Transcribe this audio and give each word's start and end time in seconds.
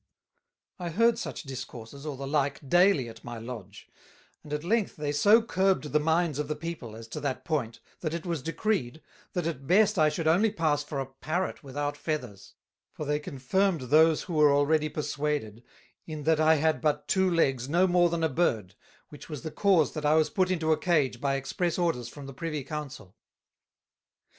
I 0.79 0.89
heard 0.89 1.19
such 1.19 1.43
Discourses, 1.43 2.07
or 2.07 2.17
the 2.17 2.25
like, 2.25 2.67
daily 2.67 3.07
at 3.07 3.23
my 3.23 3.37
Lodge; 3.37 3.87
and 4.43 4.51
at 4.51 4.63
length 4.63 4.95
they 4.95 5.11
so 5.11 5.43
curbed 5.43 5.91
the 5.91 5.99
minds 5.99 6.39
of 6.39 6.47
the 6.47 6.55
people 6.55 6.95
as 6.95 7.07
to 7.09 7.19
that 7.19 7.45
point, 7.45 7.79
that 7.99 8.15
it 8.15 8.25
was 8.25 8.41
decreed, 8.41 9.03
That 9.33 9.45
at 9.45 9.67
best 9.67 9.99
I 9.99 10.09
should 10.09 10.27
only 10.27 10.49
pass 10.49 10.83
for 10.83 10.99
a 10.99 11.05
Parrot 11.05 11.63
without 11.63 11.95
Feathers; 11.95 12.55
for 12.91 13.05
they 13.05 13.19
confirmed 13.19 13.81
those 13.81 14.23
who 14.23 14.33
were 14.33 14.51
already 14.51 14.89
perswaded, 14.89 15.61
in 16.07 16.23
that 16.23 16.39
I 16.39 16.55
had 16.55 16.81
but 16.81 17.07
two 17.07 17.29
Legs 17.29 17.69
no 17.69 17.85
more 17.85 18.09
than 18.09 18.23
a 18.23 18.27
Bird, 18.29 18.73
which 19.09 19.29
was 19.29 19.43
the 19.43 19.51
cause 19.51 19.93
that 19.93 20.03
I 20.03 20.15
was 20.15 20.31
put 20.31 20.49
into 20.49 20.71
a 20.71 20.79
Cage 20.79 21.21
by 21.21 21.35
express 21.35 21.77
orders 21.77 22.09
from 22.09 22.25
the 22.25 22.33
Privy 22.33 22.63
Council. 22.63 23.15